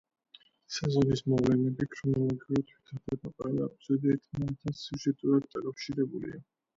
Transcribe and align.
სეზონის 0.75 1.19
მოვლენები 1.33 1.87
ქრონოლოგიურად 1.95 2.71
ვითარდება, 2.71 3.31
ყველა 3.41 3.61
ეპიზოდი 3.67 4.15
ერთმანეთთან 4.15 4.79
სიუჟეტურად 4.81 5.47
დაკავშირებულია. 5.53 6.41